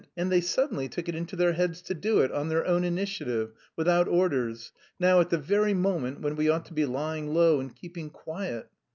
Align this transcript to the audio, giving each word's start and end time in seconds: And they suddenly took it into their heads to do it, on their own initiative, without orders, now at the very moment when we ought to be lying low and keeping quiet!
And 0.17 0.31
they 0.31 0.41
suddenly 0.41 0.89
took 0.89 1.07
it 1.07 1.13
into 1.13 1.35
their 1.35 1.53
heads 1.53 1.79
to 1.83 1.93
do 1.93 2.21
it, 2.21 2.31
on 2.31 2.49
their 2.49 2.65
own 2.65 2.83
initiative, 2.83 3.51
without 3.75 4.07
orders, 4.07 4.71
now 4.99 5.19
at 5.19 5.29
the 5.29 5.37
very 5.37 5.75
moment 5.75 6.21
when 6.21 6.35
we 6.35 6.49
ought 6.49 6.65
to 6.65 6.73
be 6.73 6.87
lying 6.87 7.35
low 7.35 7.59
and 7.59 7.75
keeping 7.75 8.09
quiet! 8.09 8.67